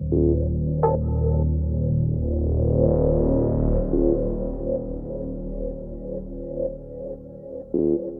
[0.00, 0.12] Thank
[7.74, 8.19] you.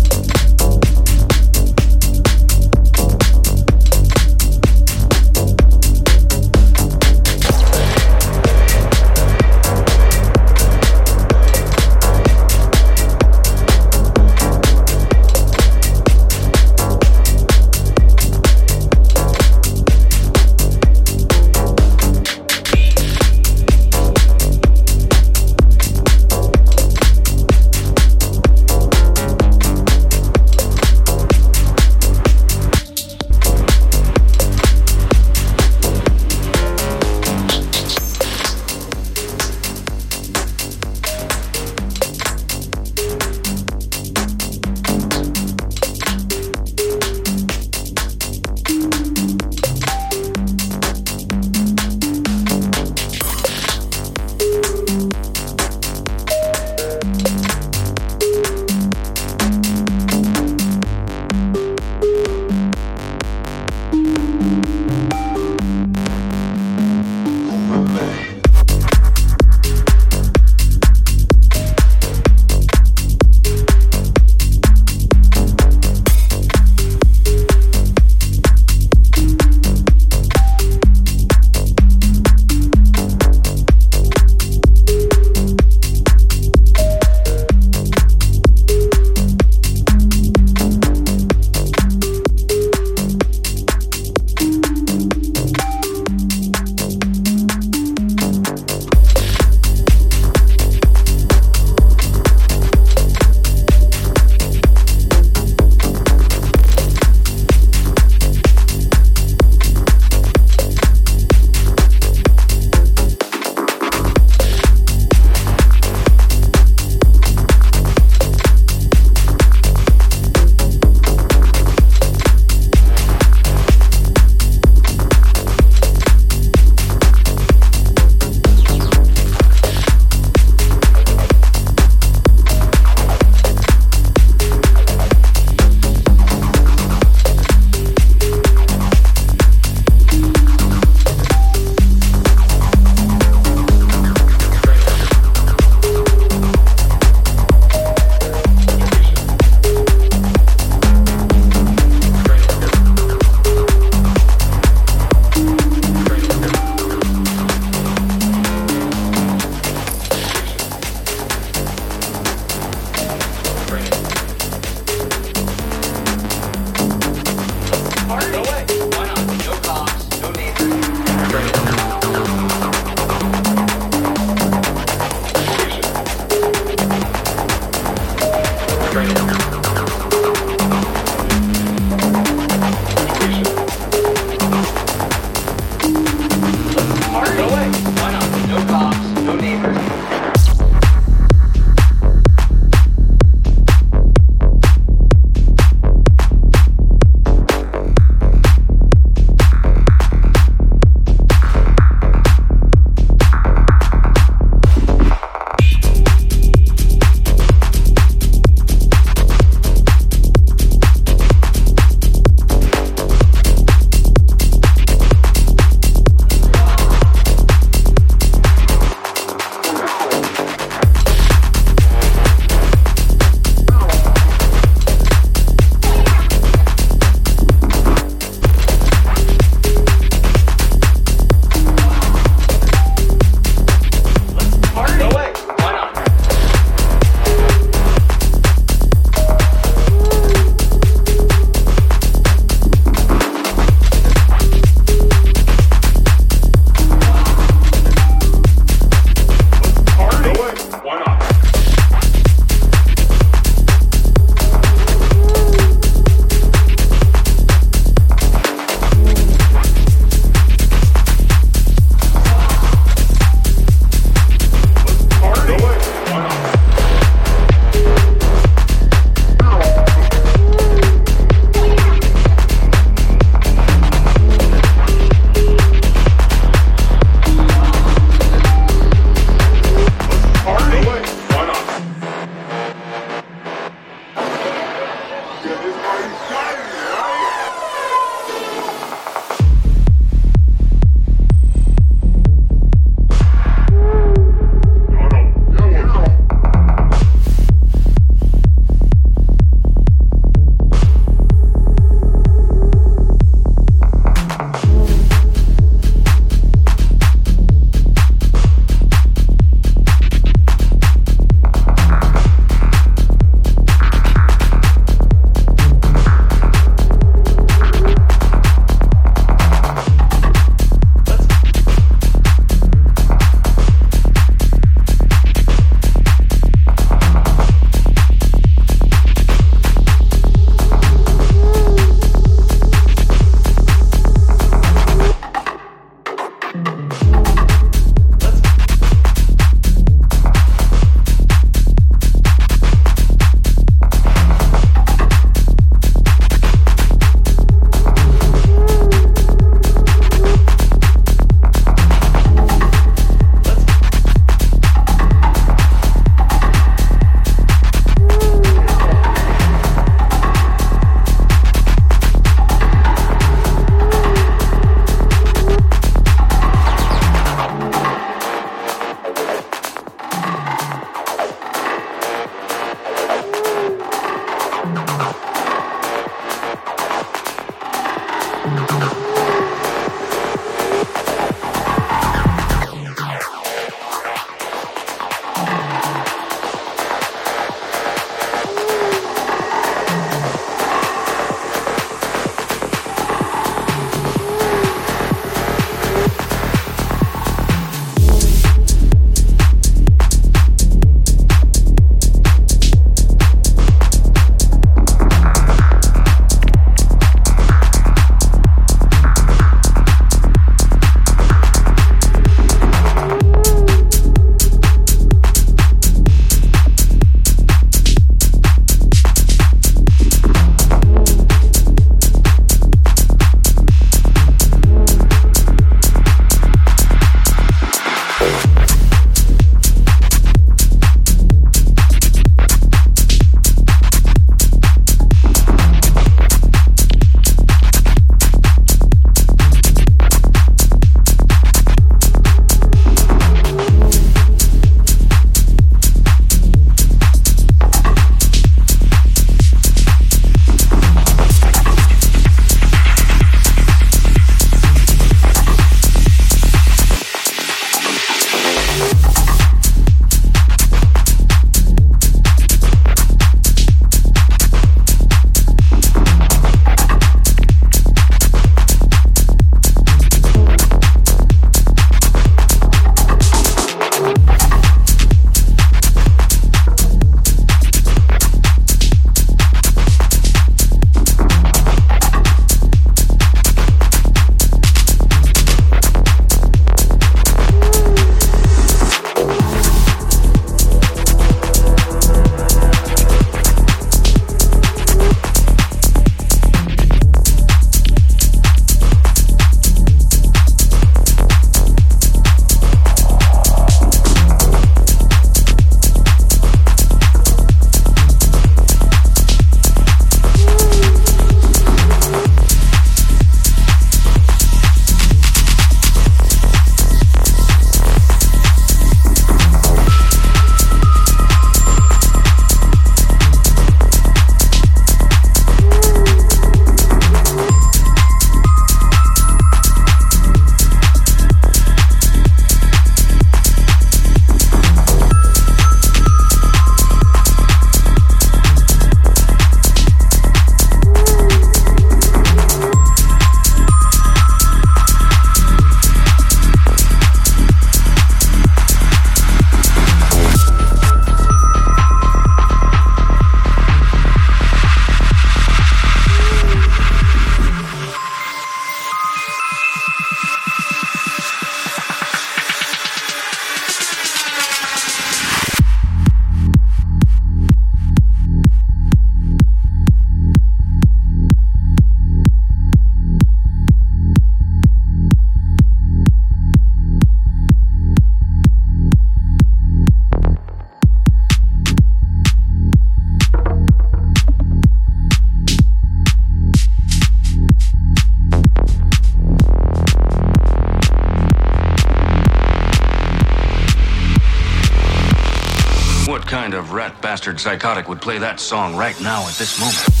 [597.21, 600.00] Bastard psychotic would play that song right now at this moment.